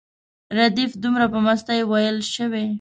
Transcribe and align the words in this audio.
ردیف 0.57 0.91
دومره 1.03 1.25
په 1.33 1.39
مستۍ 1.45 1.79
ویل 1.89 2.17
شوی. 2.33 2.65